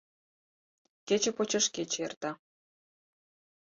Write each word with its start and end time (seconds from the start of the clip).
Кече 1.07 1.31
почеш 1.37 1.65
кече 1.75 1.99
эрта. 2.05 2.31